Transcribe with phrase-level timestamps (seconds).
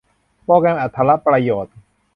[0.45, 1.73] โปรแกรมอรรถประโยชน์